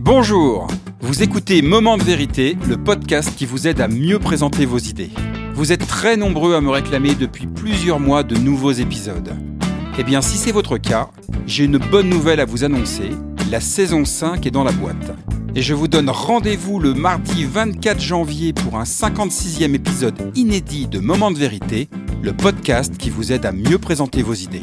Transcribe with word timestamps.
Bonjour, 0.00 0.68
vous 1.00 1.24
écoutez 1.24 1.60
Moment 1.60 1.98
de 1.98 2.04
vérité, 2.04 2.56
le 2.68 2.76
podcast 2.76 3.34
qui 3.36 3.46
vous 3.46 3.66
aide 3.66 3.80
à 3.80 3.88
mieux 3.88 4.20
présenter 4.20 4.64
vos 4.64 4.78
idées. 4.78 5.10
Vous 5.54 5.72
êtes 5.72 5.88
très 5.88 6.16
nombreux 6.16 6.54
à 6.54 6.60
me 6.60 6.70
réclamer 6.70 7.16
depuis 7.16 7.48
plusieurs 7.48 7.98
mois 7.98 8.22
de 8.22 8.36
nouveaux 8.36 8.70
épisodes. 8.70 9.34
Eh 9.98 10.04
bien, 10.04 10.22
si 10.22 10.36
c'est 10.36 10.52
votre 10.52 10.78
cas, 10.78 11.10
j'ai 11.48 11.64
une 11.64 11.78
bonne 11.78 12.08
nouvelle 12.08 12.38
à 12.38 12.44
vous 12.44 12.62
annoncer. 12.62 13.10
La 13.50 13.60
saison 13.60 14.04
5 14.04 14.46
est 14.46 14.52
dans 14.52 14.62
la 14.62 14.70
boîte. 14.70 15.16
Et 15.56 15.62
je 15.62 15.74
vous 15.74 15.88
donne 15.88 16.10
rendez-vous 16.10 16.78
le 16.78 16.94
mardi 16.94 17.44
24 17.44 18.00
janvier 18.00 18.52
pour 18.52 18.78
un 18.78 18.84
56e 18.84 19.74
épisode 19.74 20.30
inédit 20.36 20.86
de 20.86 21.00
Moment 21.00 21.32
de 21.32 21.38
vérité, 21.38 21.88
le 22.22 22.32
podcast 22.32 22.96
qui 22.96 23.10
vous 23.10 23.32
aide 23.32 23.46
à 23.46 23.50
mieux 23.50 23.78
présenter 23.78 24.22
vos 24.22 24.34
idées. 24.34 24.62